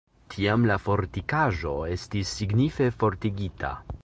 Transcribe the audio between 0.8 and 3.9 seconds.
fortikaĵo estis signife fortikigita.